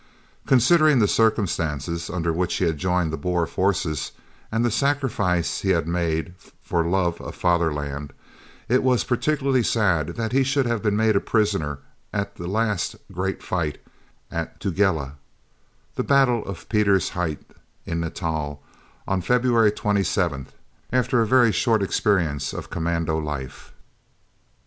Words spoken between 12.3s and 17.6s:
the last great fight at the Tugela, the battle of Pieter's Height